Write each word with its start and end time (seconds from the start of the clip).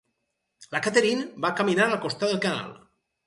La 0.75 0.79
Catherine 0.85 1.27
va 1.45 1.53
caminar 1.61 1.87
al 1.87 1.93
costat 2.07 2.33
del 2.35 2.43
canal. 2.49 2.73